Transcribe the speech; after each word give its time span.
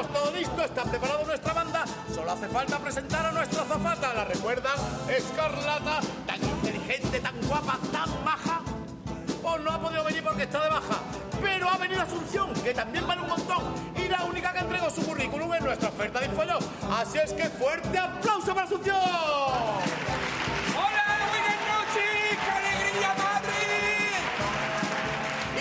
tenemos 0.00 0.08
todo 0.08 0.32
listo, 0.32 0.64
está 0.64 0.82
preparada 0.84 1.24
nuestra 1.24 1.52
banda. 1.52 1.84
Solo 2.14 2.32
hace 2.32 2.48
falta 2.48 2.78
presentar 2.78 3.26
a 3.26 3.32
nuestra 3.32 3.64
zafata. 3.64 4.14
¿La 4.14 4.24
recuerdan? 4.24 4.78
Escarlata, 5.08 6.00
tan 6.26 6.42
inteligente, 6.42 7.20
tan 7.20 7.40
guapa, 7.46 7.78
tan 7.92 8.24
maja. 8.24 8.60
O 9.42 9.58
no 9.58 9.70
ha 9.70 9.80
podido 9.80 10.04
venir 10.04 10.22
porque 10.22 10.44
está 10.44 10.62
de 10.62 10.70
baja. 10.70 10.98
Pero 11.40 11.68
ha 11.68 11.76
venido 11.78 12.02
Asunción, 12.02 12.52
que 12.54 12.74
también 12.74 13.06
vale 13.06 13.22
un 13.22 13.28
montón. 13.28 13.62
Y 13.96 14.08
la 14.08 14.24
única 14.24 14.52
que 14.52 14.60
entregó 14.60 14.90
su 14.90 15.04
currículum 15.04 15.54
es 15.54 15.60
nuestra 15.62 15.88
oferta 15.88 16.20
de 16.20 16.26
Infolló. 16.26 16.58
Así 16.90 17.18
es 17.18 17.32
que 17.32 17.48
fuerte 17.48 17.98
aplauso 17.98 18.54
para 18.54 18.66
Asunción. 18.66 18.96
¡Hola, 18.96 19.80
buenas 21.30 21.58
noches! 21.72 22.38
¡Qué 22.44 22.50
alegría, 22.50 23.14
Madrid! 23.18 24.20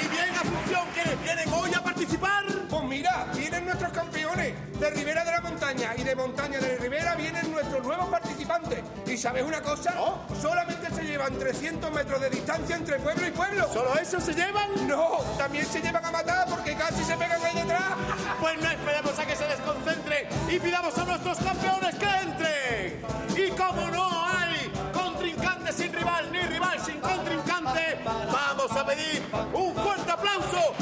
Y 0.02 0.08
bien, 0.08 0.36
Asunción, 0.36 0.88
¿quiénes 0.94 1.24
vienen 1.24 1.54
hoy 1.54 1.74
a 1.74 1.84
participar? 1.84 2.59
Mira, 2.90 3.28
vienen 3.36 3.66
nuestros 3.66 3.92
campeones 3.92 4.56
de 4.80 4.90
Ribera 4.90 5.24
de 5.24 5.30
la 5.30 5.42
Montaña 5.42 5.94
y 5.96 6.02
de 6.02 6.16
Montaña 6.16 6.58
de 6.58 6.76
Ribera 6.78 7.14
vienen 7.14 7.52
nuestros 7.52 7.86
nuevos 7.86 8.10
participantes. 8.10 8.80
¿Y 9.06 9.16
sabes 9.16 9.44
una 9.44 9.62
cosa? 9.62 9.94
¿No? 9.94 10.26
Solamente 10.42 10.90
se 10.96 11.04
llevan 11.04 11.38
300 11.38 11.92
metros 11.92 12.20
de 12.20 12.32
distancia 12.32 12.76
entre 12.76 12.98
pueblo 12.98 13.28
y 13.28 13.30
pueblo. 13.30 13.72
¿Solo 13.72 13.96
eso 13.96 14.20
se 14.20 14.34
llevan? 14.34 14.88
No, 14.88 15.20
también 15.38 15.68
se 15.68 15.82
llevan 15.84 16.04
a 16.04 16.10
matar 16.10 16.48
porque 16.50 16.74
casi 16.74 17.04
se 17.04 17.16
pegan 17.16 17.40
ahí 17.44 17.56
detrás. 17.56 17.84
Pues 18.40 18.60
no 18.60 18.72
esperemos 18.72 19.20
a 19.20 19.26
que 19.26 19.36
se 19.36 19.46
desconcentren 19.46 20.28
y 20.50 20.60
pidamos 20.60 20.98
a 20.98 21.04
nuestros 21.04 21.38
campeones 21.38 21.96
que 21.96 22.06
entren. 22.06 23.02
Y 23.38 23.52
como 23.52 23.88
no 23.92 24.26
hay 24.26 24.72
contrincante 24.94 25.74
sin 25.74 25.94
rival 25.94 26.32
ni 26.32 26.40
rival 26.40 26.80
sin 26.84 27.00
contrincante, 27.00 28.00
vamos 28.04 28.72
a 28.72 28.86
pedir 28.86 29.22
un 29.54 29.76
fuerte 29.76 30.12
aplauso 30.12 30.74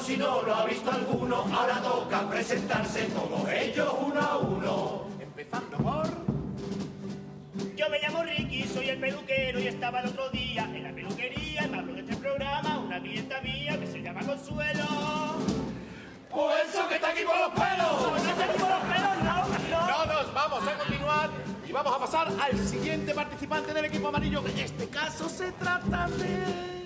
por 0.00 0.06
si 0.06 0.16
no 0.16 0.42
lo 0.42 0.54
ha 0.54 0.64
visto 0.64 0.90
alguno. 0.90 1.44
Ahora 1.52 1.80
toca 1.82 2.28
presentarse 2.28 3.02
todos 3.06 3.48
ellos 3.50 3.94
uno 4.00 4.20
a 4.20 4.38
uno. 4.38 5.02
Empezando 5.20 5.76
por... 5.76 6.06
Yo 7.76 7.88
me 7.90 7.98
llamo 7.98 8.22
Ricky, 8.22 8.64
soy 8.64 8.88
el 8.90 8.98
peluquero 8.98 9.60
y 9.60 9.68
estaba 9.68 10.00
el 10.00 10.08
otro 10.08 10.30
día 10.30 10.64
en 10.64 10.82
la 10.84 10.92
peluquería 10.92 11.66
me 11.68 11.78
habló 11.78 11.94
de 11.94 12.00
este 12.00 12.16
programa 12.16 12.78
una 12.78 13.00
clienta 13.00 13.40
mía 13.42 13.78
que 13.78 13.86
se 13.86 14.02
llama 14.02 14.20
Consuelo. 14.20 14.86
Pues 16.30 16.68
eso 16.68 16.88
que 16.88 16.94
está 16.94 17.10
aquí 17.10 17.22
por 17.24 17.38
los 17.38 17.50
pelos. 17.50 18.24
¿No 18.24 18.34
te 18.34 18.52
digo 18.52 18.68
los 18.68 18.80
pelos? 18.80 19.16
No, 19.24 19.48
no. 19.70 19.86
No 19.86 20.04
nos 20.06 20.34
vamos 20.34 20.68
a 20.68 20.78
continuar 20.78 21.30
y 21.68 21.72
vamos 21.72 21.94
a 21.94 21.98
pasar 21.98 22.28
al 22.40 22.58
siguiente 22.58 23.14
participante 23.14 23.74
del 23.74 23.84
equipo 23.84 24.08
amarillo, 24.08 24.42
que 24.44 24.52
en 24.52 24.58
este 24.60 24.88
caso 24.88 25.28
se 25.28 25.52
trata 25.52 26.08
de... 26.08 26.79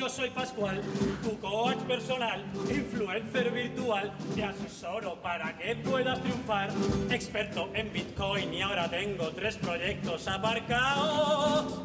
Yo 0.00 0.08
soy 0.08 0.30
Pascual, 0.30 0.80
tu 1.22 1.38
coach 1.40 1.76
personal, 1.80 2.42
influencer 2.70 3.50
virtual, 3.50 4.10
te 4.34 4.44
asesoro 4.44 5.20
para 5.20 5.54
que 5.58 5.76
puedas 5.76 6.18
triunfar, 6.22 6.70
experto 7.10 7.68
en 7.74 7.92
Bitcoin 7.92 8.54
y 8.54 8.62
ahora 8.62 8.88
tengo 8.88 9.28
tres 9.32 9.58
proyectos 9.58 10.26
aparcados. 10.26 11.82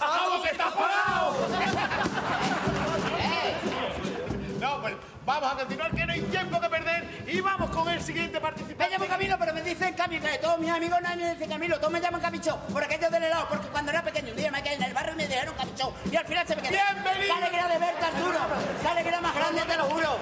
¡Vamos, 0.00 0.42
que 0.42 0.52
estás 0.52 0.72
parado! 0.72 2.79
Vamos 5.30 5.52
a 5.52 5.56
continuar, 5.58 5.92
que 5.92 6.04
no 6.06 6.12
hay 6.12 6.20
tiempo 6.22 6.60
que 6.60 6.68
perder. 6.68 7.24
Y 7.28 7.40
vamos 7.40 7.70
con 7.70 7.88
el 7.88 8.02
siguiente 8.02 8.32
Me 8.34 8.40
participante. 8.40 8.92
llamo 8.92 9.06
Camilo, 9.06 9.38
pero 9.38 9.54
me 9.54 9.62
dicen 9.62 9.94
Cami, 9.94 10.18
que 10.18 10.38
todos 10.38 10.58
mis 10.58 10.70
amigos 10.70 10.98
nadie 11.00 11.24
me 11.24 11.30
dicen 11.34 11.48
Camilo, 11.48 11.78
todos 11.78 11.92
me 11.92 12.00
llaman 12.00 12.20
Camicho, 12.20 12.58
por 12.72 12.82
aquello 12.82 13.08
del 13.08 13.22
helado, 13.22 13.46
porque 13.48 13.68
cuando 13.68 13.92
era 13.92 14.02
pequeño 14.02 14.30
un 14.32 14.36
día 14.36 14.50
me 14.50 14.60
caí 14.60 14.74
en 14.74 14.82
el 14.82 14.92
barrio 14.92 15.12
y 15.12 15.16
me 15.18 15.28
dijeron 15.28 15.54
Camicho, 15.54 15.94
y 16.10 16.16
al 16.16 16.26
final 16.26 16.46
se 16.48 16.56
me 16.56 16.62
quedó. 16.62 16.72
¡Bienvenido! 16.72 17.26
¡Qué 17.26 17.32
alegría 17.32 17.68
de 17.68 17.78
verte, 17.78 18.04
Arturo! 18.06 18.38
¡Qué 18.82 18.88
alegría 18.88 19.20
más 19.20 19.34
grande, 19.36 19.62
te 19.62 19.76
lo 19.76 19.84
juro! 19.84 20.18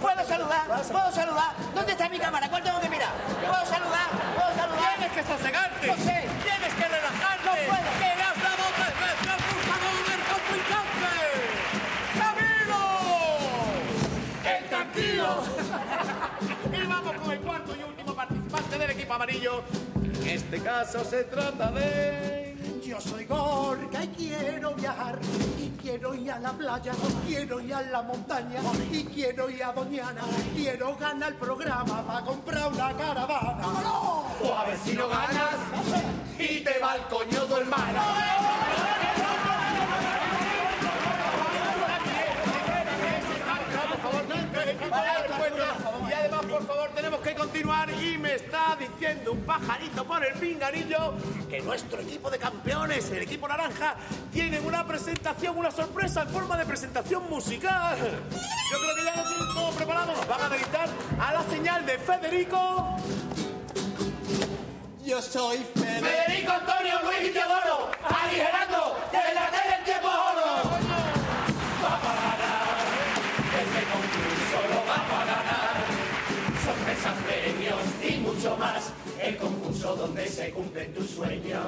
¿Puedo 0.00 0.26
saludar? 0.26 0.66
¿Puedo 0.66 1.12
saludar? 1.12 1.52
¿Dónde 1.74 1.92
está 1.92 2.08
mi 2.08 2.18
cámara? 2.18 2.48
¿Cuál 2.48 2.62
tengo 2.62 2.80
que 2.80 2.88
mirar? 2.88 3.12
¿Puedo 3.46 3.66
saludar? 3.66 4.08
¿Puedo 4.34 4.56
saludar? 4.56 4.94
Tienes 4.96 5.12
que 5.12 5.22
sosegarte. 5.22 5.86
No 5.86 5.96
sé. 5.96 6.25
Amarillo. 19.26 19.62
En 20.22 20.28
este 20.28 20.60
caso 20.60 21.04
se 21.04 21.24
trata 21.24 21.70
de... 21.72 22.54
Yo 22.84 23.00
soy 23.00 23.24
Gorka 23.24 24.04
y 24.04 24.08
quiero 24.08 24.72
viajar 24.74 25.18
y 25.58 25.70
quiero 25.82 26.14
ir 26.14 26.30
a 26.30 26.38
la 26.38 26.52
playa, 26.52 26.92
quiero 27.26 27.60
ir 27.60 27.74
a 27.74 27.82
la 27.82 28.02
montaña 28.02 28.60
y 28.92 29.04
quiero 29.04 29.50
ir 29.50 29.64
a 29.64 29.72
Doñana, 29.72 30.22
quiero 30.54 30.96
ganar 30.96 31.32
el 31.32 31.38
programa 31.38 32.06
para 32.06 32.24
comprar 32.24 32.72
una 32.72 32.96
caravana. 32.96 33.66
O 34.40 34.54
a 34.54 34.64
ver 34.66 34.78
si 34.78 34.92
no 34.92 35.08
ganas 35.08 35.56
y 36.38 36.60
te 36.60 36.78
va 36.78 36.94
el 36.94 37.02
coño 37.02 37.44
tu 37.46 37.56
hermana. 37.56 38.75
Y 44.88 46.12
además, 46.12 46.46
por 46.46 46.66
favor, 46.66 46.90
tenemos 46.94 47.20
que 47.20 47.34
continuar. 47.34 47.90
Y 47.90 48.18
me 48.18 48.34
está 48.34 48.76
diciendo 48.78 49.32
un 49.32 49.40
pajarito 49.42 50.04
por 50.04 50.24
el 50.24 50.34
pinganillo 50.34 51.14
que 51.48 51.60
nuestro 51.60 52.00
equipo 52.00 52.30
de 52.30 52.38
campeones, 52.38 53.10
el 53.10 53.22
equipo 53.22 53.48
naranja, 53.48 53.96
tienen 54.32 54.64
una 54.64 54.86
presentación, 54.86 55.56
una 55.58 55.70
sorpresa 55.70 56.22
en 56.22 56.28
forma 56.28 56.56
de 56.56 56.64
presentación 56.64 57.28
musical. 57.28 57.96
Yo 57.98 58.78
creo 58.78 58.94
que 58.96 59.04
ya 59.04 59.16
lo 59.16 59.28
tienen 59.28 59.54
todo 59.54 59.70
preparado. 59.72 60.12
Nos 60.12 60.28
van 60.28 60.42
a 60.42 60.48
dedicar 60.48 60.88
a 61.20 61.32
la 61.32 61.42
señal 61.44 61.86
de 61.86 61.98
Federico. 61.98 62.96
Yo 65.04 65.22
soy 65.22 65.58
Fede. 65.74 66.00
Federico 66.00 66.52
Antonio 66.52 67.00
Luis 67.04 67.30
y 67.30 67.32
Teodoro, 67.32 67.90
aligerando 68.02 68.98
que 69.12 69.34
la 69.34 69.50
El 79.26 79.36
concurso 79.38 79.96
donde 79.96 80.24
se 80.28 80.50
cumplen 80.50 80.94
tus 80.94 81.10
sueños. 81.10 81.66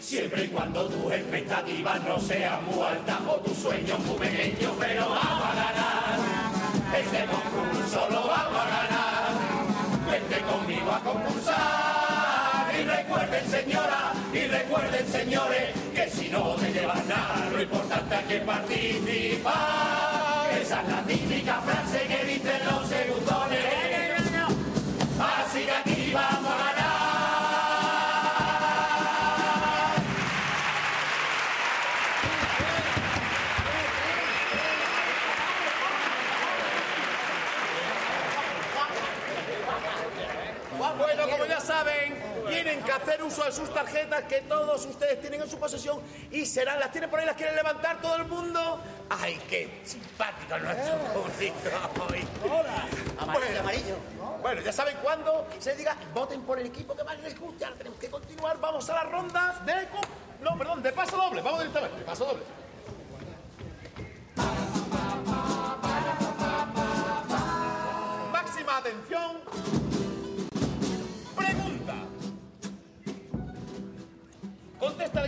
Siempre 0.00 0.46
y 0.46 0.48
cuando 0.48 0.88
tus 0.88 1.12
expectativas 1.12 2.02
no 2.02 2.18
sean 2.18 2.64
muy 2.64 2.84
altas 2.84 3.18
o 3.28 3.36
tus 3.36 3.56
sueños 3.56 4.00
muy 4.00 4.18
pequeños, 4.18 4.72
pero 4.80 5.02
vamos 5.02 5.44
a 5.44 5.54
ganar. 5.54 6.18
Este 6.98 7.24
concurso 7.26 8.08
lo 8.10 8.26
vamos 8.26 8.60
a 8.60 8.66
ganar. 8.66 9.30
Vente 10.10 10.40
conmigo 10.40 10.90
a 10.90 11.00
concursar. 11.00 12.74
Y 12.76 12.82
recuerden, 12.82 13.48
señora, 13.48 14.12
y 14.32 14.46
recuerden, 14.48 15.06
señores, 15.06 15.74
que 15.94 16.10
si 16.10 16.28
no 16.30 16.56
te 16.56 16.72
llevas 16.72 17.06
nada, 17.06 17.48
lo 17.52 17.62
importante 17.62 18.14
es 18.16 18.24
que 18.24 18.40
participar. 18.40 19.54
Esa 20.60 20.82
es 20.82 20.88
la 20.88 21.02
típica 21.04 21.60
frase 21.60 22.06
que 22.08 22.24
dicen 22.24 22.60
los 22.66 22.88
segundones. 22.88 23.37
Hacer 42.98 43.22
uso 43.22 43.44
de 43.44 43.52
sus 43.52 43.72
tarjetas 43.72 44.24
que 44.24 44.42
todos 44.42 44.84
ustedes 44.86 45.20
tienen 45.20 45.42
en 45.42 45.50
su 45.50 45.58
posesión 45.58 46.00
y 46.30 46.44
serán, 46.46 46.78
las 46.78 46.90
tienen 46.92 47.08
por 47.10 47.18
ahí, 47.20 47.26
las 47.26 47.36
quieren 47.36 47.56
levantar 47.56 48.00
todo 48.00 48.16
el 48.16 48.24
mundo. 48.26 48.80
¡Ay, 49.10 49.40
qué 49.48 49.80
simpático 49.84 50.58
nuestro 50.58 50.96
público 51.14 51.54
hoy! 52.10 52.26
Hola. 52.44 52.86
Amarillo, 53.18 53.40
Bueno. 53.46 53.60
amarillo. 53.60 53.96
Bueno, 54.42 54.60
ya 54.60 54.72
saben 54.72 54.96
cuándo 55.02 55.46
se 55.58 55.74
diga 55.74 55.96
voten 56.14 56.42
por 56.42 56.58
el 56.58 56.66
equipo 56.66 56.94
que 56.94 57.02
más 57.04 57.18
les 57.20 57.38
guste. 57.38 57.64
Ahora 57.64 57.76
tenemos 57.76 57.98
que 57.98 58.08
continuar. 58.08 58.58
Vamos 58.60 58.88
a 58.88 58.94
la 58.94 59.02
ronda 59.04 59.62
de. 59.64 59.88
No, 60.40 60.56
perdón, 60.56 60.82
de 60.82 60.92
paso 60.92 61.16
doble. 61.16 61.42
Vamos 61.42 61.60
directamente, 61.60 62.02
paso 62.04 62.26
doble. 62.26 62.44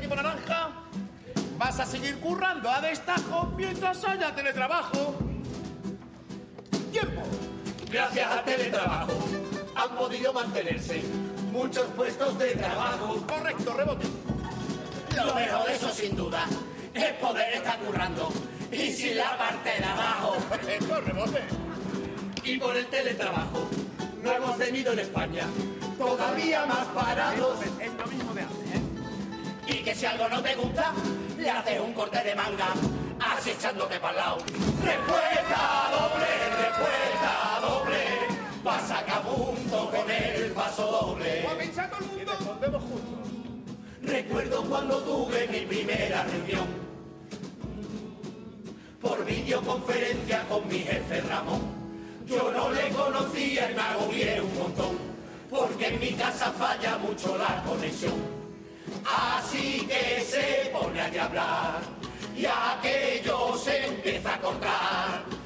Equipo 0.00 0.16
naranja. 0.16 0.70
vas 1.58 1.78
a 1.78 1.84
seguir 1.84 2.18
currando 2.20 2.70
a 2.70 2.80
destajo 2.80 3.52
mientras 3.56 4.02
haya 4.04 4.34
teletrabajo. 4.34 5.14
Tiempo. 6.90 7.22
Gracias 7.90 8.30
al 8.30 8.44
teletrabajo 8.44 9.12
han 9.74 9.96
podido 9.96 10.32
mantenerse 10.32 11.02
muchos 11.52 11.84
puestos 11.96 12.38
de 12.38 12.54
trabajo. 12.54 13.22
Correcto, 13.26 13.74
rebote. 13.74 14.06
Lo 15.16 15.34
mejor 15.34 15.66
de 15.66 15.74
eso, 15.74 15.90
sin 15.90 16.16
duda, 16.16 16.46
es 16.94 17.12
poder 17.14 17.54
estar 17.54 17.78
currando. 17.80 18.32
Y 18.72 18.92
sin 18.92 19.18
la 19.18 19.36
parte 19.36 19.70
de 19.78 19.84
abajo. 19.84 20.36
Correcto, 20.48 21.00
rebote. 21.00 21.42
Y 22.44 22.58
por 22.58 22.74
el 22.74 22.86
teletrabajo 22.86 23.68
no 24.22 24.32
hemos 24.32 24.56
tenido 24.56 24.92
en 24.92 25.00
España 25.00 25.44
todavía 25.98 26.64
más 26.64 26.86
parados. 26.88 27.58
Que 29.90 29.96
si 29.96 30.06
algo 30.06 30.28
no 30.28 30.40
te 30.40 30.54
gusta, 30.54 30.92
le 31.36 31.50
haces 31.50 31.80
un 31.80 31.92
corte 31.92 32.22
de 32.22 32.32
manga, 32.36 32.68
así 33.18 33.50
echándote 33.50 33.98
para 33.98 34.18
lado. 34.18 34.36
Respuesta 34.84 35.90
doble, 35.90 36.30
respuesta 36.62 37.58
doble. 37.60 37.98
Pasa 38.62 38.98
a 39.00 39.20
punto 39.20 39.90
con 39.90 40.10
el 40.10 40.52
paso 40.52 40.86
doble. 40.86 41.44
Recuerdo 44.02 44.62
cuando 44.62 44.98
tuve 45.02 45.48
mi 45.48 45.60
primera 45.66 46.22
reunión 46.22 46.68
por 49.00 49.24
videoconferencia 49.24 50.44
con 50.48 50.68
mi 50.68 50.78
jefe 50.78 51.20
Ramón. 51.22 51.62
Yo 52.26 52.52
no 52.52 52.70
le 52.70 52.90
conocía 52.90 53.72
y 53.72 53.74
me 53.74 53.80
agobié 53.80 54.40
un 54.40 54.56
montón, 54.56 54.98
porque 55.50 55.88
en 55.88 55.98
mi 55.98 56.12
casa 56.12 56.52
falla 56.52 56.96
mucho 56.98 57.36
la 57.36 57.60
conexión. 57.64 58.29
Así 59.04 59.86
que 59.86 60.20
se 60.20 60.70
pone 60.70 61.00
a 61.00 61.24
hablar 61.24 61.80
y 62.36 62.46
aquello 62.46 63.56
se 63.56 63.86
empieza 63.86 64.34
a 64.34 64.40
cortar. 64.40 65.40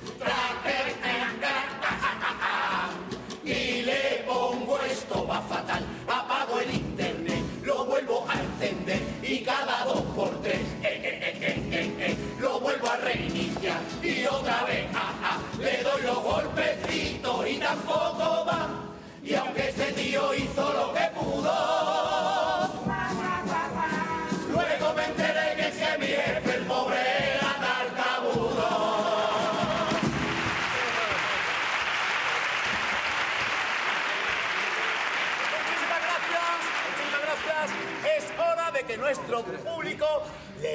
Y 3.45 3.83
le 3.83 4.25
pongo 4.27 4.79
esto 4.91 5.27
va 5.27 5.41
fatal, 5.43 5.85
apago 6.09 6.61
el 6.61 6.75
internet, 6.75 7.43
lo 7.63 7.85
vuelvo 7.85 8.25
a 8.27 8.41
encender 8.41 9.03
y 9.23 9.41
cada 9.41 9.85
dos 9.85 10.01
por 10.17 10.31
tres 10.41 10.61
eh, 10.83 11.37
eh, 11.41 11.95
eh, 12.01 12.17
lo 12.41 12.59
vuelvo 12.59 12.89
a 12.91 12.97
reiniciar 12.97 13.81
y 14.03 14.25
otra 14.25 14.65
vez 14.65 14.87
ah, 14.95 15.13
ah, 15.23 15.39
le 15.59 15.83
doy 15.83 16.03
los 16.03 16.23
golpecitos 16.23 17.49
y 17.49 17.57
tampoco 17.57 18.34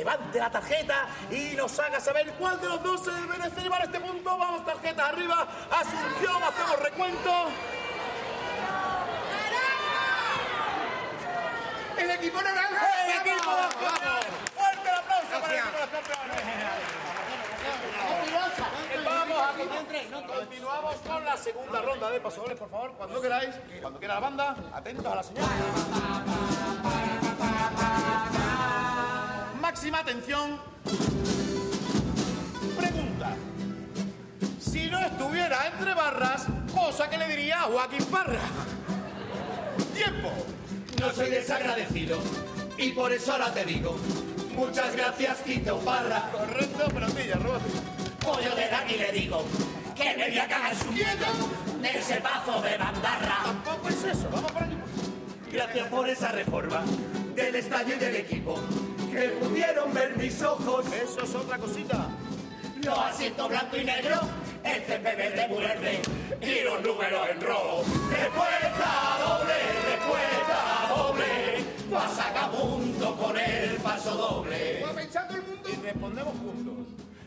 levante 0.09 0.39
la 0.39 0.50
tarjeta 0.50 1.07
y 1.29 1.56
nos 1.56 1.77
haga 1.79 2.00
saber 2.00 2.31
cuál 2.33 2.59
de 2.59 2.67
los 2.67 2.81
dos 2.83 3.03
se 3.03 3.11
merece 3.11 3.61
llevar 3.61 3.83
este 3.83 4.00
punto. 4.00 4.38
Vamos, 4.38 4.65
tarjeta 4.65 5.07
arriba. 5.07 5.47
Asunción, 5.69 6.44
hacemos 6.44 6.79
recuento. 6.79 7.31
El 11.97 12.09
equipo 12.11 12.41
naranja. 12.41 12.88
¡El 13.06 13.11
equipo 13.19 13.51
de 13.51 13.61
los 13.61 13.75
campeones! 13.75 14.25
¡Fuerte 14.56 14.89
el 14.89 14.95
aplauso 14.95 15.41
para 15.41 15.53
el 15.53 15.59
equipo 15.59 15.75
de 15.75 15.79
los 15.79 15.89
campeones! 15.89 16.39
Vamos 19.06 19.38
a 19.41 19.53
continuamos 20.27 20.95
con 20.95 21.25
la 21.25 21.38
segunda 21.38 21.81
ronda 21.81 22.09
de 22.09 22.21
pasodobles, 22.21 22.57
por 22.57 22.69
favor, 22.69 22.94
cuando 22.94 23.21
queráis, 23.21 23.56
cuando 23.81 24.00
quiera 24.00 24.15
la 24.15 24.19
banda, 24.19 24.56
atentos 24.73 25.06
a 25.06 25.15
la 25.15 25.23
señal. 25.23 25.45
Máxima 29.80 30.00
atención. 30.00 30.60
Pregunta. 32.78 33.34
Si 34.60 34.90
no 34.90 35.00
estuviera 35.00 35.68
entre 35.68 35.94
barras, 35.94 36.48
cosa 36.76 37.10
que 37.10 37.18
le 37.18 37.26
diría 37.30 37.62
a 37.62 37.64
Joaquín 37.64 38.04
Parra. 38.08 38.42
Tiempo. 39.94 40.34
No 41.00 41.14
soy 41.14 41.30
desagradecido 41.30 42.20
y 42.78 42.90
por 42.90 43.14
eso 43.14 43.31
ahora 43.31 43.54
te 43.54 43.64
digo, 43.64 43.96
muchas 44.54 44.94
gracias 44.98 45.38
Quito 45.46 45.80
Parra. 45.80 46.30
Correcto, 46.30 46.90
pelotilla, 46.90 47.36
róbate. 47.36 47.70
Pollo 48.20 48.54
de 48.56 48.66
aquí 48.66 48.98
le 48.98 49.14
digo 49.14 49.46
que 49.96 50.18
me 50.18 50.28
voy 50.28 50.40
a 50.40 50.48
cagar 50.50 50.76
su 50.76 50.92
miedo 50.92 51.26
de 51.81 51.98
ese 51.98 52.20
pazo 52.20 52.62
de 52.62 52.78
bandarra. 52.78 53.44
Tampoco 53.46 53.88
es 53.88 54.04
eso, 54.04 54.28
vamos 54.30 54.52
por 54.52 54.64
aquí. 54.64 54.76
Gracias 55.54 55.88
por 55.88 56.10
esa 56.10 56.34
reforma 56.34 56.84
del 57.34 57.56
estadio 57.56 57.96
y 57.96 58.00
del 58.00 58.16
equipo, 58.18 58.60
que 59.11 59.29
pudieron 59.29 59.94
ver 59.94 60.15
mis 60.17 60.41
ojos. 60.41 60.85
Eso 60.94 61.23
es 61.23 61.35
otra 61.35 61.57
cosita. 61.57 62.07
Los 62.83 62.97
asientos 62.97 63.50
blanco 63.50 63.75
y 63.77 63.83
negro, 63.83 64.19
el 64.63 64.81
césped 64.83 65.17
verde 65.17 65.47
muy 65.50 65.61
verde 65.61 66.00
y 66.41 66.63
los 66.63 66.81
números 66.81 67.29
en 67.29 67.41
rojo. 67.41 67.83
Respuesta 68.09 69.17
doble, 69.19 69.53
respuesta 69.89 70.95
doble, 70.95 71.25
pasa 71.92 72.45
a 72.45 72.51
punto 72.51 73.16
con 73.18 73.37
el 73.37 73.75
paso 73.78 74.16
doble. 74.16 74.83
¿Va 74.83 74.92
todo 74.92 75.37
el 75.37 75.44
mundo? 75.44 75.69
Y 75.69 75.75
respondemos 75.81 76.33
juntos. 76.37 76.73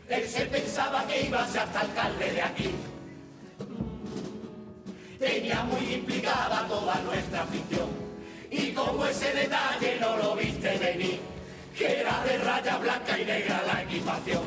Él 0.08 0.28
se 0.28 0.46
pensaba 0.46 1.06
que 1.06 1.22
iba 1.22 1.42
a 1.42 1.48
ser 1.48 1.62
hasta 1.62 1.80
alcalde 1.80 2.32
de 2.32 2.42
aquí. 2.42 2.74
Tenía 5.18 5.62
muy 5.64 5.94
implicada 5.94 6.66
toda 6.66 6.96
nuestra 7.02 7.42
afición. 7.42 7.88
Y 8.50 8.72
como 8.72 9.06
ese 9.06 9.32
detalle 9.32 9.98
no 10.00 10.16
lo 10.16 10.34
viste 10.34 10.76
venir, 10.78 11.20
que 11.76 12.00
era 12.00 12.22
de 12.24 12.38
raya 12.38 12.76
blanca 12.78 13.18
y 13.18 13.24
negra 13.24 13.62
la 13.66 13.82
equipación. 13.82 14.42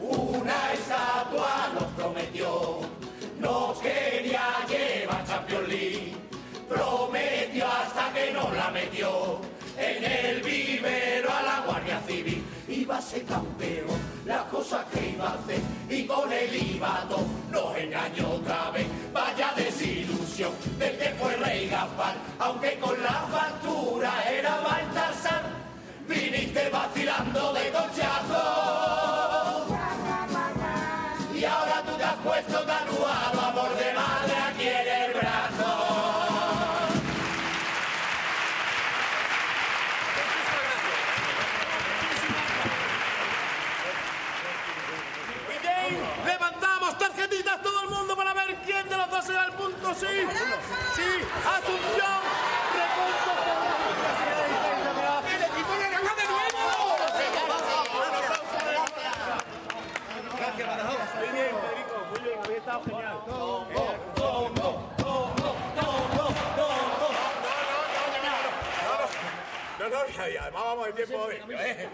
Una 0.00 0.72
estatua 0.72 1.70
nos 1.74 1.84
prometió, 1.94 2.80
nos 3.38 3.78
quería 3.78 4.42
llevar 4.68 5.24
Champions 5.24 5.68
League. 5.68 6.16
Prometió 6.68 7.66
hasta 7.66 8.12
que 8.12 8.32
nos 8.32 8.56
la 8.56 8.70
metió 8.70 9.40
en 9.78 10.04
el 10.04 10.42
vivero 10.42 11.30
a 11.30 11.42
la 11.42 11.60
Guardia 11.66 12.00
Civil. 12.06 12.44
Iba 12.68 12.98
a 12.98 13.02
ser 13.02 13.24
campeón, 13.24 14.00
la 14.24 14.44
cosa 14.44 14.84
que 14.92 15.10
iba 15.10 15.28
a 15.28 15.34
hacer, 15.34 15.60
y 15.88 16.06
con 16.06 16.32
el 16.32 16.54
IVATO 16.54 17.18
nos 17.50 17.76
engañó 17.76 18.30
otra 18.30 18.70
vez. 18.70 18.86
Vaya 19.12 19.52
desilusión 19.54 20.52
del 20.78 20.96
que 20.96 21.10
fue 21.10 21.36
Rey 21.36 21.68
Gaspar, 21.68 22.14
aunque 22.38 22.78
con 22.78 23.00
la 23.02 23.26
factura 23.30 24.12
era 24.30 24.60
Baltasar. 24.60 25.41
Viniste 26.52 26.70
vacilando 26.70 27.52
de 27.54 27.70
cochazo. 27.70 28.42
Y 31.34 31.44
ahora 31.44 31.82
tú 31.82 31.96
te 31.96 32.04
has 32.04 32.16
puesto 32.16 32.58
tatuado 32.60 33.40
amor 33.40 33.74
de 33.76 33.94
madre 33.94 34.34
aquí 34.50 34.68
en 34.68 34.88
el 34.88 35.14
brazo. 35.14 35.88
Y 45.48 46.26
levantamos 46.26 46.98
tarjetitas 46.98 47.62
todo 47.62 47.82
el 47.82 47.88
mundo 47.88 48.14
para 48.14 48.34
ver 48.34 48.56
quién 48.66 48.86
de 48.90 48.96
los 48.98 49.10
dos 49.10 49.24
se 49.24 49.32
da 49.32 49.46
el 49.46 49.52
punto. 49.52 49.94
Sí, 49.94 50.06
sí, 50.96 51.24
repunto. 51.34 52.12
¡El 55.24 55.42
equipo 55.42 55.72
naranja 55.80 56.14
de 56.14 56.24
nuevo! 56.24 56.42
Gracias, 60.38 60.68
Badajoz. 60.68 60.98
Muy 61.14 61.28
bien, 61.32 61.52
Federico, 61.62 61.96
muy 62.10 62.20
bien, 62.20 62.38
habéis 62.44 62.58
estado 62.58 62.82
genial. 62.84 63.16
No, 69.78 69.88
no, 69.88 69.98
y 70.06 70.36
además 70.36 70.62
vamos 70.64 70.86
el 70.88 70.94
tiempo 70.94 71.16
hoy. 71.18 71.34
¿eh? 71.50 71.88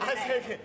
Así 0.00 0.32
es 0.32 0.46
que, 0.46 0.60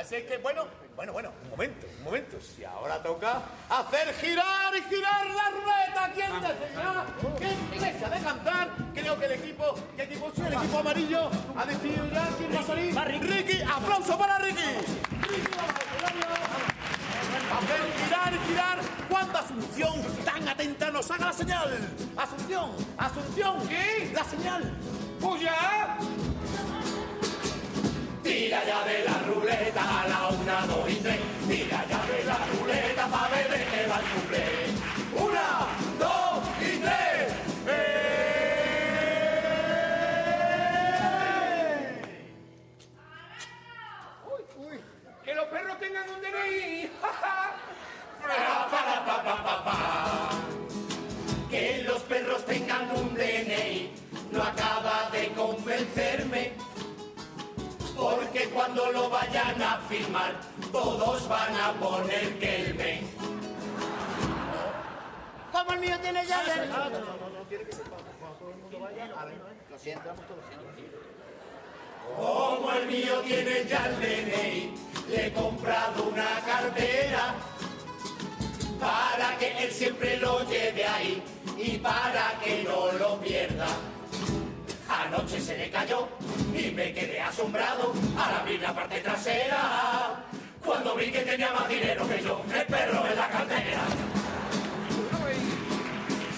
así 0.00 0.16
es 0.16 0.24
que, 0.24 0.38
bueno, 0.38 0.64
bueno, 0.96 1.12
bueno, 1.12 1.30
un 1.44 1.50
momento, 1.50 1.86
un 1.98 2.04
momento. 2.04 2.40
Si 2.40 2.64
ahora 2.64 3.02
toca 3.02 3.42
hacer 3.68 4.14
girar 4.14 4.74
y 4.74 4.82
girar 4.82 5.26
la 5.26 5.50
ruleta, 5.50 6.10
¿quién 6.14 6.32
decidirá? 6.40 7.06
¿Quién 7.38 7.80
deja 7.80 8.08
de 8.08 8.24
cantar? 8.24 8.68
Creo 8.94 9.18
que 9.18 9.26
el 9.26 9.32
equipo, 9.32 9.74
¿qué 9.96 10.02
equipo 10.04 10.32
sí? 10.34 10.42
El 10.46 10.54
equipo 10.54 10.78
amarillo 10.78 11.30
ha 11.56 11.64
decidido 11.66 12.06
ya 12.08 12.28
quién 12.38 12.54
va 12.54 12.60
a 12.60 12.62
salir. 12.62 13.20
Ricky, 13.20 13.62
aplauso 13.62 14.18
para 14.18 14.38
Ricky. 14.38 14.62
Hacer 17.50 17.80
girar 18.04 18.32
y 18.32 18.48
girar 18.48 18.78
cuando 19.08 19.38
Asunción 19.38 20.02
tan 20.24 20.48
atenta 20.48 20.90
nos 20.90 21.10
haga 21.10 21.26
la 21.26 21.32
señal. 21.32 21.78
Asunción, 22.16 22.70
Asunción, 22.96 23.68
¿Qué? 23.68 24.12
La 24.14 24.24
señal. 24.24 24.72
¡Pues 25.20 25.42
ya! 25.42 25.98
Tira 28.50 28.64
ya 28.64 28.82
de 28.82 29.04
la 29.04 29.16
ruleta 29.28 30.00
a 30.02 30.08
la 30.08 30.28
una, 30.30 30.66
dos 30.66 30.90
y 30.90 30.96
tres. 30.96 31.20
Tira 31.46 31.86
ya 31.88 32.04
de 32.04 32.24
la 32.24 32.36
ruleta 32.46 33.06
para 33.06 33.28
ver 33.28 33.48
de 33.48 33.64
qué 33.64 33.86
va 33.86 34.00
el 34.00 34.04
cumple. 34.06 34.44
Una, 35.24 35.68
dos 36.00 36.42
y 36.60 36.78
tres. 36.80 37.32
Que 45.24 45.34
los 45.36 45.44
perros 45.44 45.78
tengan 45.78 46.10
un 46.10 46.20
DNI. 46.20 46.90
Para, 48.20 48.68
pa, 48.68 49.22
pa, 49.24 49.44
pa, 49.44 49.64
pa. 49.64 50.30
Que 51.48 51.84
los 51.84 52.02
perros 52.02 52.44
tengan 52.46 52.90
un 52.96 53.14
DNI 53.14 53.92
no 54.32 54.42
acaba 54.42 55.08
de 55.12 55.28
convencerme. 55.34 56.52
Porque 58.00 58.48
cuando 58.48 58.90
lo 58.92 59.10
vayan 59.10 59.60
a 59.60 59.76
firmar, 59.86 60.32
todos 60.72 61.28
van 61.28 61.54
a 61.54 61.72
poner 61.74 62.38
que 62.38 62.56
el 62.56 62.74
me. 62.74 63.02
Como 65.52 65.72
el 65.74 65.80
mío 65.80 65.98
tiene 66.00 66.26
ya 66.26 66.40
el 66.40 66.70
Lo 69.70 69.78
siento. 69.78 70.10
Como 72.16 72.72
el 72.72 72.86
mío 72.86 73.20
tiene 73.20 73.66
ya 73.66 73.86
el 73.86 73.96
DNI, 74.00 74.74
le 75.10 75.26
he 75.26 75.32
comprado 75.34 76.04
una 76.04 76.40
cartera 76.40 77.34
para 78.80 79.36
que 79.38 79.64
él 79.64 79.70
siempre 79.70 80.16
lo 80.16 80.40
lleve 80.48 80.86
ahí 80.86 81.22
y 81.58 81.76
para 81.76 82.40
que 82.42 82.64
no 82.64 82.92
lo 82.92 83.20
pierda. 83.20 83.66
Anoche 84.90 85.40
se 85.40 85.56
le 85.56 85.70
cayó 85.70 86.08
y 86.52 86.72
me 86.72 86.92
quedé 86.92 87.20
asombrado 87.20 87.92
al 88.18 88.34
abrir 88.40 88.60
la 88.60 88.74
parte 88.74 88.98
trasera. 89.00 90.24
Cuando 90.64 90.96
vi 90.96 91.12
que 91.12 91.20
tenía 91.20 91.52
más 91.52 91.68
dinero 91.68 92.08
que 92.08 92.22
yo, 92.22 92.42
el 92.52 92.66
perro 92.66 93.06
en 93.06 93.16
la 93.16 93.28
cartera. 93.28 93.82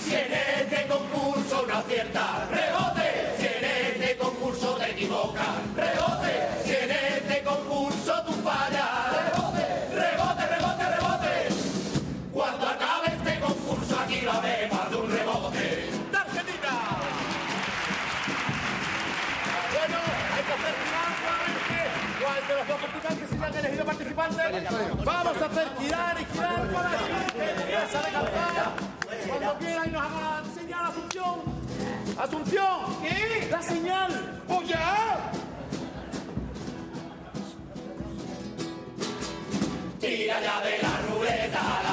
Si 0.05 0.15
en 0.15 0.33
este 0.33 0.87
concurso 0.87 1.67
no 1.67 1.79
acierta, 1.79 2.47
rebote. 2.51 2.92
Hacer 25.53 25.69
girar 25.79 26.17
y 26.19 26.25
girar 26.33 26.73
para 26.73 26.91
que 27.35 27.51
empieza 27.51 27.99
a 27.99 28.03
cantar. 28.03 28.73
Cuando 29.29 29.59
quiera 29.59 29.87
y 29.87 29.91
nos 29.91 30.03
haga 30.03 30.43
señal 30.55 30.85
Asunción. 30.87 31.41
Asunción. 32.19 33.03
¿Qué? 33.03 33.49
La 33.51 33.63
señal. 33.63 34.43
¡Pues 34.49 34.69
ya! 34.69 35.31
Tira 40.01 40.41
ya 40.41 40.61
de 40.61 40.79
la 40.83 40.99
ruleta 41.09 41.92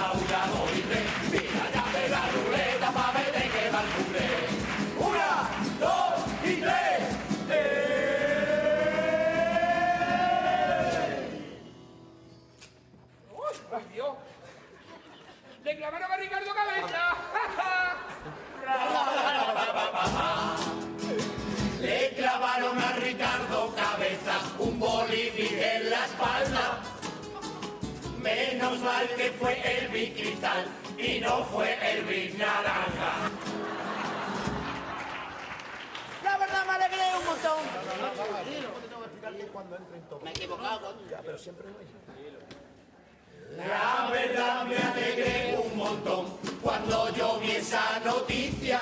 noticia. 48.06 48.82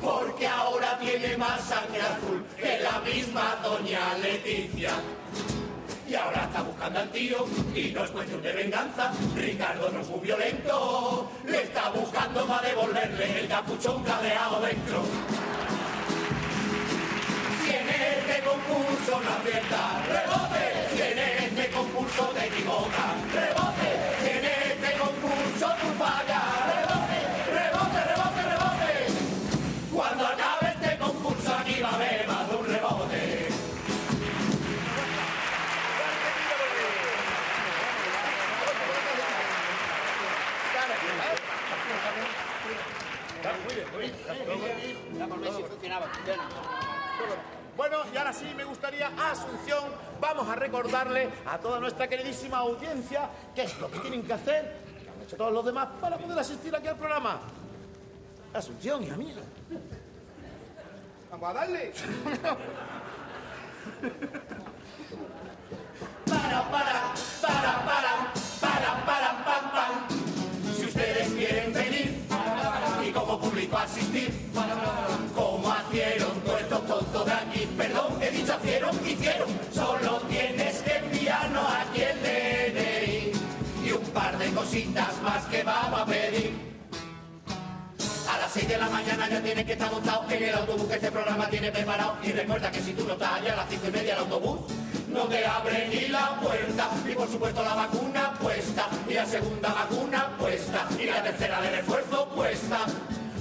Porque 0.00 0.46
ahora 0.46 0.98
tiene 0.98 1.36
más 1.36 1.60
sangre 1.60 2.00
azul 2.00 2.44
que 2.56 2.78
la 2.80 3.00
misma 3.00 3.56
doña 3.62 4.16
Leticia. 4.18 4.92
Y 6.08 6.14
ahora 6.14 6.44
está 6.44 6.62
buscando 6.62 6.98
al 6.98 7.10
tío 7.10 7.46
y 7.74 7.92
no 7.92 8.04
es 8.04 8.10
cuestión 8.10 8.42
de 8.42 8.52
venganza. 8.52 9.12
Ricardo 9.36 9.90
no 9.90 10.00
es 10.00 10.08
muy 10.08 10.20
violento, 10.20 11.30
le 11.44 11.62
está 11.62 11.90
buscando 11.90 12.46
para 12.46 12.68
devolverle 12.68 13.40
el 13.40 13.48
capuchón 13.48 14.02
cadeado 14.02 14.60
dentro. 14.60 15.02
Si 17.62 17.70
en 17.70 17.88
este 17.88 18.42
concurso 18.42 19.20
no 19.22 19.30
acierta, 19.30 20.02
rebote. 20.08 20.96
Si 20.96 21.02
en 21.02 21.18
este 21.18 21.70
concurso 21.70 22.24
te 22.34 22.46
equivocas, 22.46 23.32
rebote. 23.32 23.69
Bueno, 47.76 47.98
y 48.12 48.16
ahora 48.16 48.32
sí 48.32 48.52
me 48.56 48.64
gustaría, 48.64 49.10
Asunción, 49.30 49.84
vamos 50.20 50.48
a 50.48 50.54
recordarle 50.54 51.30
a 51.46 51.58
toda 51.58 51.80
nuestra 51.80 52.08
queridísima 52.08 52.58
audiencia 52.58 53.30
qué 53.54 53.62
es 53.62 53.78
lo 53.78 53.90
que 53.90 54.00
tienen 54.00 54.22
que 54.22 54.32
hacer, 54.32 54.76
que 55.02 55.08
han 55.10 55.22
hecho 55.22 55.36
todos 55.36 55.52
los 55.52 55.64
demás, 55.64 55.88
para 56.00 56.18
poder 56.18 56.38
asistir 56.38 56.74
aquí 56.74 56.88
al 56.88 56.96
programa. 56.96 57.40
Asunción, 58.52 59.02
hija 59.04 59.16
mía. 59.16 59.36
Vamos 61.30 61.50
a 61.50 61.52
darle. 61.52 61.92
Para, 66.26 66.70
para, 66.70 66.70
para, 66.70 67.14
para, 67.40 67.84
para, 67.84 68.09
cositas 84.60 85.22
más 85.22 85.42
que 85.46 85.62
vamos 85.62 86.00
a 86.00 86.04
pedir. 86.04 86.52
A 88.28 88.38
las 88.38 88.52
6 88.52 88.68
de 88.68 88.76
la 88.76 88.90
mañana 88.90 89.26
ya 89.26 89.40
tienes 89.42 89.64
que 89.64 89.72
estar 89.72 89.90
montado 89.90 90.26
en 90.30 90.42
el 90.42 90.54
autobús 90.54 90.86
que 90.86 90.94
este 90.96 91.10
programa 91.10 91.48
tiene 91.48 91.72
preparado. 91.72 92.16
Y 92.22 92.32
recuerda 92.32 92.70
que 92.70 92.80
si 92.80 92.92
tú 92.92 93.06
no 93.06 93.14
estás 93.14 93.32
allá 93.40 93.54
a 93.54 93.56
las 93.56 93.70
5 93.70 93.88
y 93.88 93.90
media 93.90 94.12
el 94.14 94.20
autobús, 94.20 94.60
no 95.08 95.22
te 95.24 95.46
abre 95.46 95.88
ni 95.88 96.08
la 96.08 96.38
puerta. 96.40 96.90
Y 97.10 97.14
por 97.14 97.28
supuesto 97.28 97.62
la 97.62 97.74
vacuna 97.74 98.34
puesta, 98.38 98.86
y 99.08 99.14
la 99.14 99.24
segunda 99.24 99.72
vacuna 99.72 100.36
puesta, 100.38 100.86
y 100.98 101.06
la 101.06 101.22
tercera 101.22 101.60
de 101.62 101.70
refuerzo 101.76 102.28
puesta. 102.28 102.80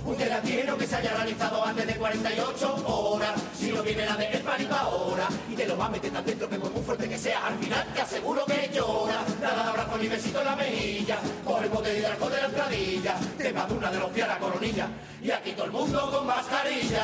Un 0.09 0.17
gelatino 0.17 0.75
que 0.75 0.87
se 0.87 0.95
haya 0.95 1.13
realizado 1.13 1.63
antes 1.63 1.85
de 1.85 1.93
48 1.93 2.83
horas. 2.87 3.39
Si 3.55 3.71
no 3.71 3.83
viene 3.83 4.07
la 4.07 4.15
de 4.15 4.25
el 4.31 4.41
pánico 4.41 4.73
ahora. 4.73 5.27
Y 5.47 5.53
te 5.53 5.67
lo 5.67 5.77
va 5.77 5.85
a 5.85 5.89
meter 5.89 6.11
tan 6.11 6.25
dentro 6.25 6.49
que 6.49 6.57
por 6.57 6.71
muy 6.71 6.81
fuerte 6.81 7.07
que 7.07 7.15
sea, 7.15 7.45
al 7.45 7.59
final 7.59 7.85
te 7.93 8.01
aseguro 8.01 8.43
que 8.45 8.71
llora. 8.73 9.23
Nada 9.39 9.63
de 9.63 9.69
abrazo 9.69 9.97
ni 9.99 10.07
besito 10.07 10.39
en 10.39 10.45
la 10.45 10.55
mejilla. 10.55 11.19
Coge 11.45 11.65
el 11.65 11.69
bote 11.69 11.93
de 11.93 12.07
alcohol 12.07 12.31
de 12.31 12.37
la 12.37 12.45
entradilla. 12.47 13.15
Te 13.37 13.53
mando 13.53 13.75
una 13.75 13.91
de 13.91 13.99
los 13.99 14.09
pies 14.09 14.25
a 14.25 14.29
la 14.29 14.39
coronilla. 14.39 14.87
Y 15.21 15.29
aquí 15.29 15.51
todo 15.51 15.65
el 15.65 15.71
mundo 15.71 16.11
con 16.11 16.25
mascarilla. 16.25 17.03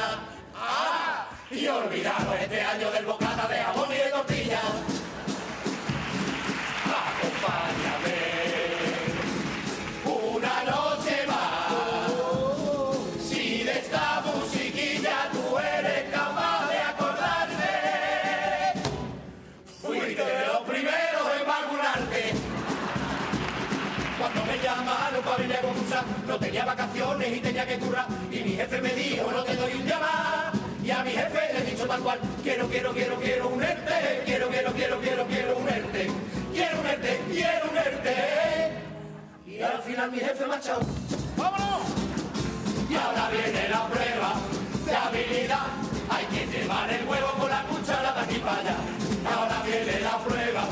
¡Ah! 0.55 1.27
Y 1.51 1.67
olvidaros 1.67 2.35
este 2.41 2.59
año 2.59 2.89
del 2.89 3.05
y 27.23 27.39
tenía 27.39 27.65
que 27.65 27.77
currar. 27.77 28.07
Y 28.31 28.39
mi 28.41 28.51
jefe 28.51 28.81
me 28.81 28.93
dijo, 28.93 29.31
no 29.31 29.43
te 29.43 29.55
doy 29.55 29.73
un 29.73 29.85
día 29.85 29.99
más. 29.99 30.53
Y 30.83 30.91
a 30.91 31.03
mi 31.03 31.11
jefe 31.11 31.53
le 31.53 31.59
he 31.59 31.71
dicho 31.71 31.87
tal 31.87 32.01
cual, 32.01 32.19
quiero, 32.43 32.67
quiero, 32.67 32.91
quiero, 32.91 33.15
quiero 33.15 33.47
un 33.49 33.63
ERTE, 33.63 34.21
quiero, 34.25 34.49
quiero, 34.49 34.71
quiero, 34.73 34.99
quiero, 34.99 35.25
quiero 35.25 35.57
un 35.57 35.69
ERTE, 35.69 36.07
quiero 36.53 36.79
un 36.79 36.85
ERTE, 36.85 37.19
quiero 37.31 37.71
un 37.71 37.77
ERTE. 37.77 38.15
Y 39.47 39.61
al 39.61 39.81
final 39.81 40.11
mi 40.11 40.19
jefe 40.19 40.45
me 40.45 40.53
ha 40.53 40.57
echado. 40.57 40.81
¡Vámonos! 41.37 41.81
Y 42.89 42.95
ahora 42.95 43.29
viene 43.29 43.69
la 43.69 43.87
prueba 43.87 44.33
de 44.85 44.95
habilidad. 44.95 45.67
Hay 46.09 46.25
que 46.25 46.45
llevar 46.45 46.89
el 46.91 47.07
huevo 47.07 47.27
con 47.39 47.49
la 47.49 47.63
cuchara 47.63 48.13
de 48.13 48.19
aquí 48.21 48.39
para 48.39 48.59
allá. 48.59 48.75
Ahora 49.35 49.61
viene 49.65 49.99
la 50.01 50.17
prueba 50.19 50.63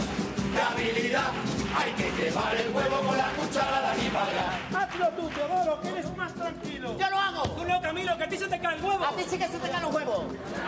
de 0.53 0.61
habilidad. 0.61 1.31
Hay 1.75 1.91
que 1.93 2.11
llevar 2.21 2.55
el 2.55 2.69
huevo 2.75 2.97
con 3.07 3.17
la 3.17 3.29
cuchara 3.31 3.81
de 3.81 3.87
aquí 3.87 4.09
para 4.13 4.25
allá. 4.27 4.59
Hazlo 4.77 5.09
tú, 5.09 5.29
Teodoro, 5.29 5.81
que 5.81 6.02
tranquilo. 6.43 6.97
¡Yo 6.97 7.09
lo 7.09 7.17
hago! 7.17 7.49
Tú 7.49 7.65
no, 7.65 7.81
Camilo, 7.81 8.17
que 8.17 8.23
a 8.23 8.29
ti 8.29 8.37
se 8.37 8.47
te 8.47 8.59
cae 8.59 8.75
el 8.75 8.83
huevo. 8.83 9.03
A 9.03 9.11
ti 9.11 9.23
sí 9.27 9.37
que 9.37 9.47
se 9.47 9.57
te 9.57 9.69
caen 9.69 9.83
los 9.83 9.93
huevos. 9.93 10.25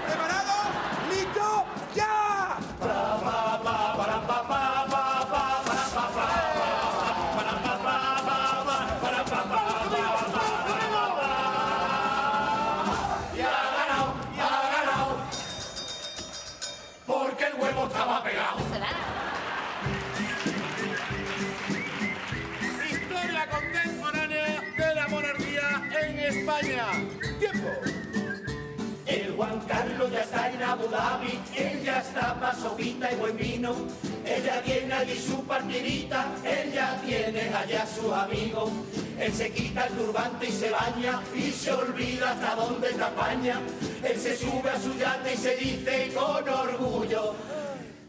¿Preparado? 0.07 0.53
¡Listo! 1.09 1.65
¡Ya! 1.95 3.44
El 29.07 29.33
Juan 29.35 29.59
Carlos 29.67 30.11
ya 30.11 30.21
está 30.21 30.51
en 30.51 30.61
Abu 30.61 30.87
Dhabi, 30.89 31.39
él 31.55 31.83
ya 31.83 32.01
está 32.01 32.39
pa' 32.39 32.53
sopita 32.53 33.11
y 33.11 33.15
buen 33.15 33.35
vino. 33.35 33.75
Ella 34.23 34.61
tiene 34.61 34.93
allí 34.93 35.19
su 35.19 35.43
partidita, 35.43 36.27
él 36.43 36.71
ya 36.71 37.01
tiene 37.03 37.49
allá 37.49 37.87
sus 37.87 38.13
amigos. 38.13 38.69
Él 39.19 39.33
se 39.33 39.51
quita 39.51 39.87
el 39.87 39.93
turbante 39.93 40.47
y 40.47 40.51
se 40.51 40.69
baña 40.69 41.19
y 41.33 41.51
se 41.51 41.71
olvida 41.71 42.31
hasta 42.31 42.55
dónde 42.55 42.89
está 42.91 43.07
España. 43.07 43.59
Él 44.03 44.19
se 44.19 44.37
sube 44.37 44.69
a 44.69 44.79
su 44.79 44.95
yate 44.97 45.33
y 45.33 45.37
se 45.37 45.55
dice 45.55 46.11
con 46.13 46.47
orgullo, 46.47 47.33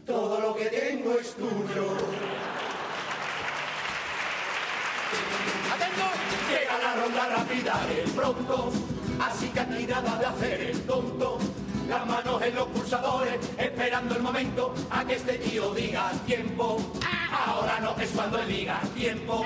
todo 0.05 0.39
lo 0.41 0.55
que 0.55 0.65
tengo 0.65 1.17
es 1.17 1.33
tuyo. 1.33 1.97
Atento. 5.73 5.86
Llega 6.49 6.77
la 6.79 7.01
ronda 7.01 7.27
rápida 7.37 7.79
el 7.89 8.11
pronto, 8.11 8.71
así 9.19 9.49
que 9.49 9.59
aquí 9.59 9.85
nada 9.85 10.17
de 10.17 10.25
hacer 10.25 10.61
el 10.61 10.81
tonto. 10.83 11.37
Las 11.87 12.05
manos 12.05 12.41
en 12.41 12.55
los 12.55 12.67
pulsadores, 12.67 13.39
esperando 13.57 14.15
el 14.15 14.21
momento 14.21 14.73
a 14.89 15.05
que 15.05 15.15
este 15.15 15.33
tío 15.37 15.73
diga 15.73 16.11
tiempo. 16.25 16.77
Ahora 17.31 17.79
no 17.79 17.95
es 17.97 18.09
cuando 18.09 18.39
él 18.39 18.47
diga 18.49 18.81
tiempo, 18.93 19.43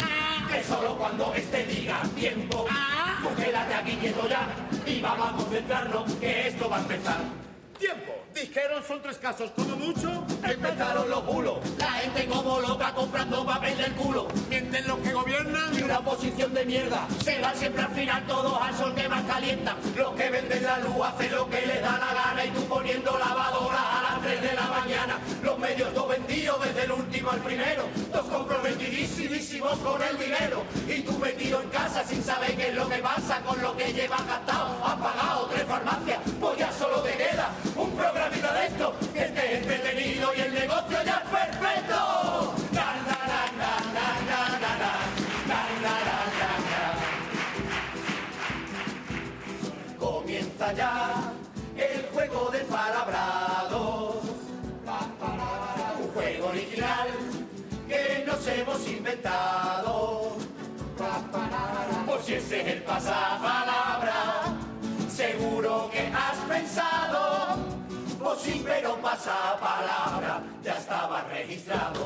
es 0.55 0.65
solo 0.65 0.97
cuando 0.97 1.33
este 1.35 1.65
diga 1.65 2.01
tiempo. 2.15 2.65
Tú 3.21 3.35
quédate 3.35 3.73
aquí 3.75 3.95
quieto 3.97 4.27
ya 4.27 4.47
y 4.87 5.01
vamos 5.01 5.29
a 5.29 5.33
concentrarnos 5.33 6.11
que 6.13 6.47
esto 6.47 6.67
va 6.67 6.77
a 6.77 6.79
empezar. 6.79 7.17
Tiempo. 7.77 8.20
Dijeron 8.41 8.83
son 8.83 8.99
tres 9.03 9.19
casos, 9.19 9.51
como 9.51 9.75
mucho. 9.75 10.25
Empezaron 10.43 11.07
los 11.11 11.23
bulos, 11.27 11.59
la 11.77 11.91
gente 11.91 12.25
como 12.25 12.59
loca 12.59 12.91
comprando 12.91 13.45
papel 13.45 13.77
del 13.77 13.93
culo. 13.93 14.27
Mienten 14.49 14.87
los 14.87 14.97
que 14.97 15.13
gobiernan. 15.13 15.77
y 15.77 15.83
una 15.83 15.99
oposición 15.99 16.51
de 16.51 16.65
mierda. 16.65 17.07
Se 17.23 17.39
van 17.39 17.55
siempre 17.55 17.83
al 17.83 17.91
final 17.91 18.25
todos 18.25 18.59
al 18.59 18.75
sol 18.75 18.95
que 18.95 19.07
más 19.07 19.21
calienta. 19.25 19.77
Los 19.95 20.13
que 20.15 20.29
venden 20.31 20.63
la 20.63 20.79
luz 20.79 21.05
hacen 21.05 21.31
lo 21.31 21.47
que 21.51 21.61
les 21.67 21.81
da 21.83 21.99
la 21.99 22.13
gana 22.15 22.45
y 22.45 22.49
tú 22.49 22.65
poniendo 22.65 23.11
lavadora 23.11 23.99
a 23.99 24.01
las 24.01 24.21
3 24.23 24.41
de 24.41 24.53
la 24.55 24.67
mañana. 24.67 25.19
Los 25.43 25.59
medios 25.59 25.93
dos 25.93 26.09
vendidos 26.09 26.63
desde 26.63 26.83
el 26.85 26.91
último 26.93 27.29
al 27.29 27.41
primero. 27.41 27.83
Dos 28.11 28.25
comprometidísimos 28.25 29.77
con 29.77 30.01
el 30.01 30.17
dinero. 30.17 30.63
Y 30.87 31.01
tú 31.01 31.15
metido 31.19 31.61
en 31.61 31.69
casa 31.69 32.03
sin 32.03 32.23
saber 32.23 32.57
qué 32.57 32.69
es 32.69 32.75
lo 32.75 32.89
que 32.89 32.97
pasa 32.97 33.39
con 33.41 33.61
lo 33.61 33.77
que 33.77 33.93
llevas 33.93 34.25
gastado. 34.25 34.83
Has 34.83 34.95
pagado 34.95 35.45
tres 35.53 35.65
farmacias, 35.65 36.19
pues 36.39 36.57
ya 36.57 36.71
solo 36.71 37.01
te 37.01 37.15
negocio 40.71 41.03
ya 41.03 41.23
es 41.23 41.29
perfecto. 41.29 42.53
Na, 42.71 42.95
na, 43.07 43.17
na. 43.57 43.71
Comienza 49.99 50.73
ya 50.73 51.33
el 51.75 52.05
juego 52.13 52.49
del 52.51 52.65
palabrado. 52.65 54.21
Un 55.99 56.07
juego 56.13 56.47
original 56.47 57.09
que 57.87 58.23
nos 58.25 58.47
hemos 58.47 58.87
inventado. 58.87 60.37
Por 62.05 62.21
si 62.23 62.33
ese 62.35 62.61
es 62.61 62.67
el 62.67 62.83
pasapalabra, 62.83 64.55
seguro 65.09 65.89
que 65.91 66.07
has 66.07 66.37
pensado. 66.47 67.50
Sí, 68.39 68.63
pero 68.65 68.95
pasapalabra 68.95 70.41
ya 70.63 70.73
estaba 70.73 71.21
registrado. 71.23 72.05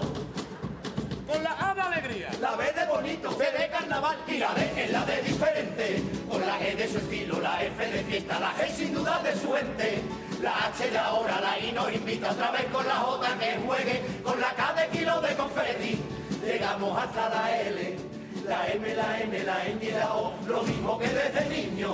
Con 1.25 1.43
la 1.43 1.71
A 1.71 1.73
de 1.73 1.81
alegría. 1.81 2.29
La 2.41 2.55
B 2.55 2.65
de 2.73 2.85
bonito, 2.87 3.31
C 3.31 3.51
de 3.57 3.69
carnaval 3.69 4.17
y 4.27 4.37
la 4.37 4.53
D 4.53 4.83
es 4.83 4.91
la 4.91 5.05
de 5.05 5.21
diferente. 5.21 6.03
Con 6.29 6.45
la 6.45 6.59
E 6.59 6.75
de 6.75 6.87
su 6.89 6.97
estilo, 6.97 7.39
la 7.39 7.63
F 7.63 7.85
de 7.85 8.03
fiesta, 8.03 8.39
la 8.39 8.53
G 8.53 8.69
sin 8.69 8.93
duda 8.93 9.21
de 9.23 9.35
su 9.35 9.55
ente. 9.55 10.01
La 10.41 10.65
H 10.65 10.91
de 10.91 10.97
ahora, 10.97 11.39
la 11.39 11.57
I 11.57 11.71
nos 11.71 11.93
invita 11.93 12.31
otra 12.31 12.51
vez 12.51 12.65
con 12.65 12.85
la 12.85 12.95
J 12.95 13.37
que 13.39 13.59
juegue, 13.65 14.01
con 14.23 14.39
la 14.41 14.53
K 14.53 14.73
de 14.73 14.97
kilo 14.97 15.21
de 15.21 15.35
confeti. 15.35 16.01
Llegamos 16.45 17.01
hasta 17.01 17.29
la 17.29 17.61
L, 17.61 17.97
la 18.45 18.67
M, 18.67 18.93
la 18.93 19.21
N, 19.21 19.43
la 19.43 19.65
N 19.65 19.85
y 19.85 19.91
la 19.91 20.13
O, 20.15 20.33
lo 20.45 20.63
mismo 20.63 20.99
que 20.99 21.07
desde 21.07 21.49
niño. 21.49 21.93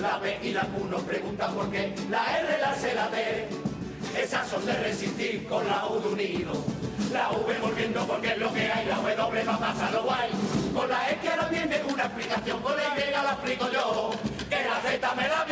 La 0.00 0.18
B 0.18 0.38
y 0.42 0.52
la 0.52 0.62
Q 0.62 0.84
nos 0.90 1.02
preguntan 1.04 1.54
por 1.54 1.70
qué, 1.70 1.94
la 2.10 2.38
R, 2.40 2.58
la 2.58 2.74
C, 2.74 2.94
la 2.94 3.08
D. 3.08 3.65
Esas 4.16 4.48
son 4.48 4.64
de 4.64 4.72
resistir 4.72 5.46
con 5.46 5.66
la 5.66 5.86
U 5.86 6.00
de 6.00 6.08
unido. 6.08 6.52
La 7.12 7.30
V 7.30 7.58
volviendo 7.60 8.06
porque 8.06 8.28
es 8.28 8.38
lo 8.38 8.52
que 8.52 8.70
hay, 8.72 8.86
la 8.86 8.96
W 8.96 9.44
va 9.44 9.54
a 9.54 9.58
pasar 9.58 9.92
lo 9.92 10.02
guay. 10.04 10.30
Con 10.74 10.88
la 10.88 11.10
X 11.10 11.30
ahora 11.30 11.48
viene 11.48 11.82
una 11.92 12.04
explicación, 12.04 12.60
con 12.62 12.76
la 12.76 12.82
Y 12.96 13.10
la 13.10 13.32
explico 13.32 13.70
yo. 13.70 14.10
Que 14.48 14.64
la 14.64 14.80
Z 14.80 15.14
me 15.14 15.28
la 15.28 15.44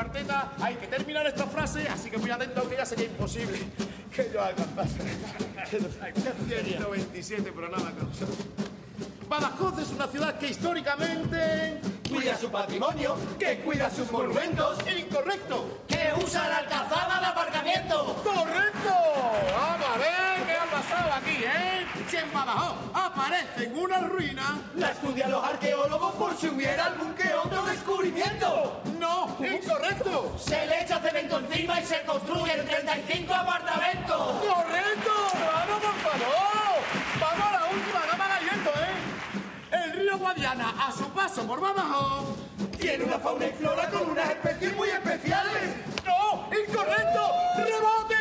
cuarteta, 0.00 0.52
hay 0.62 0.76
que 0.76 0.86
terminar 0.86 1.26
esta 1.26 1.44
frase, 1.44 1.86
así 1.86 2.10
que 2.10 2.16
muy 2.16 2.30
atento 2.30 2.66
que 2.68 2.76
ya 2.76 2.86
sería 2.86 3.04
imposible 3.04 3.58
que 4.14 4.30
yo 4.32 4.42
alcanzase. 4.42 4.98
127, 5.68 7.52
pero 7.54 7.68
nada, 7.68 7.92
causa. 7.92 8.24
Badajoz 9.28 9.78
es 9.78 9.90
una 9.90 10.06
ciudad 10.08 10.38
que 10.38 10.48
históricamente... 10.48 11.80
Cuida 12.08 12.36
su 12.36 12.50
patrimonio, 12.50 13.14
que 13.38 13.60
cuida 13.60 13.88
sus 13.90 14.10
monumentos, 14.10 14.78
¡Incorrecto! 14.98 15.82
que 15.86 16.12
usa 16.24 16.48
la 16.48 16.56
alcazaba 16.58 17.20
de 17.20 17.26
aparcamiento. 17.26 18.16
¡Correcto! 18.24 18.94
Vamos 19.54 19.86
a 19.86 19.98
ver 19.98 20.46
qué 20.46 20.52
ha 20.54 20.70
pasado 20.70 21.12
aquí, 21.12 21.44
¿eh? 21.44 21.79
Si 22.10 22.16
en 22.16 22.32
Badajoz 22.32 22.74
aparecen 22.92 23.78
unas 23.78 24.08
ruinas... 24.08 24.50
La 24.74 24.90
estudian 24.90 25.30
los 25.30 25.44
arqueólogos 25.44 26.12
por 26.16 26.36
si 26.36 26.48
hubiera 26.48 26.86
algún 26.86 27.14
que 27.14 27.32
otro 27.32 27.62
descubrimiento. 27.62 28.82
¡No! 28.98 29.36
¡Incorrecto! 29.38 30.36
Se 30.36 30.66
le 30.66 30.82
echa 30.82 30.98
cemento 30.98 31.38
encima 31.38 31.80
y 31.80 31.86
se 31.86 32.02
construyen 32.02 32.66
35 32.66 33.32
apartamentos. 33.32 34.18
¡Correcto! 34.18 35.12
¡Vamos, 35.34 35.82
por 35.84 35.94
favor! 36.10 36.80
¡Vamos 37.20 37.46
a 37.46 37.52
la 37.52 37.64
última! 37.66 38.00
¡No 38.10 38.16
me 38.18 38.56
esto, 38.56 38.70
eh! 38.80 39.84
El 39.84 39.92
río 39.92 40.18
Guadiana, 40.18 40.74
a 40.88 40.90
su 40.90 41.08
paso 41.10 41.46
por 41.46 41.60
Badajoz... 41.60 42.26
Tiene 42.76 43.04
una 43.04 43.20
fauna 43.20 43.46
y 43.46 43.52
flora 43.52 43.88
con 43.88 44.10
unas 44.10 44.30
especies 44.30 44.76
muy 44.76 44.88
especiales. 44.88 45.76
¡No! 46.04 46.48
¡Incorrecto! 46.50 47.32
¡Rebote! 47.56 48.19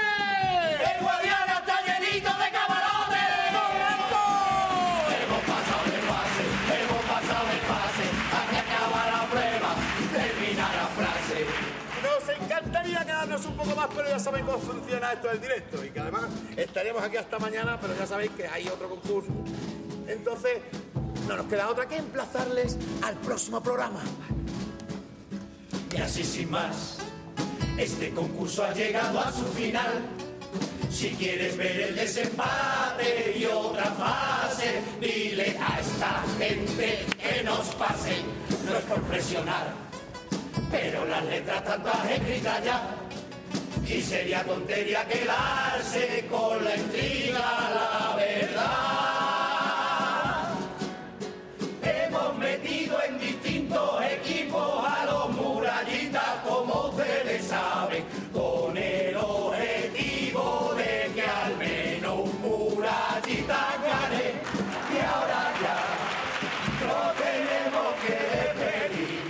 Pero 13.87 14.09
ya 14.09 14.19
sabéis 14.19 14.45
cómo 14.45 14.59
funciona 14.59 15.13
esto 15.13 15.27
del 15.29 15.41
directo 15.41 15.85
y 15.85 15.89
que 15.89 15.99
además 15.99 16.23
estaríamos 16.57 17.03
aquí 17.03 17.17
hasta 17.17 17.39
mañana, 17.39 17.79
pero 17.79 17.95
ya 17.97 18.05
sabéis 18.05 18.31
que 18.31 18.47
hay 18.47 18.67
otro 18.67 18.89
concurso. 18.89 19.31
Entonces, 20.07 20.59
no 21.27 21.37
nos 21.37 21.45
queda 21.45 21.69
otra 21.69 21.87
que 21.87 21.97
emplazarles 21.97 22.77
al 23.03 23.15
próximo 23.17 23.61
programa. 23.61 24.01
Y 25.95 26.01
así 26.01 26.23
sin 26.23 26.49
más, 26.49 26.97
este 27.77 28.11
concurso 28.11 28.63
ha 28.63 28.73
llegado 28.73 29.19
a 29.19 29.31
su 29.31 29.45
final. 29.45 30.05
Si 30.89 31.09
quieres 31.11 31.55
ver 31.55 31.81
el 31.81 31.95
desempate 31.95 33.37
y 33.37 33.45
otra 33.45 33.85
fase, 33.85 34.81
dile 34.99 35.55
a 35.59 35.79
esta 35.79 36.23
gente 36.37 37.05
que 37.21 37.43
nos 37.43 37.75
pase. 37.75 38.17
No 38.65 38.75
es 38.77 38.83
por 38.85 39.01
presionar, 39.03 39.73
pero 40.71 41.05
las 41.05 41.23
letras 41.25 41.63
tantas 41.63 42.11
escritas 42.11 42.63
ya. 42.63 43.08
Y 43.91 44.01
sería 44.03 44.43
tontería 44.43 45.03
quedarse 45.07 46.25
con 46.29 46.63
la 46.63 46.75
intriga, 46.75 47.39
la 47.39 48.15
verdad. 48.15 48.69
Hemos 51.81 52.37
metido 52.37 53.01
en 53.03 53.19
distintos 53.19 54.03
equipos 54.05 54.85
a 54.87 55.05
los 55.05 55.31
murallitas, 55.31 56.35
como 56.47 56.89
ustedes 56.89 57.45
saben, 57.45 58.03
con 58.31 58.77
el 58.77 59.17
objetivo 59.17 60.75
de 60.77 61.11
que 61.15 61.23
al 61.23 61.57
menos 61.57 62.29
un 62.29 62.41
murallita 62.41 63.75
gane. 63.83 64.33
Y 64.93 64.97
ahora 65.03 65.51
ya 65.63 65.79
no 66.85 67.11
tenemos 67.23 67.95
que 68.05 68.17
despedir, 68.37 69.21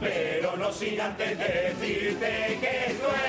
pero 0.00 0.56
no 0.56 0.72
sin 0.72 0.98
antes 0.98 1.38
decirte 1.38 2.58
que 2.60 2.86
esto 2.86 3.08
es 3.14 3.25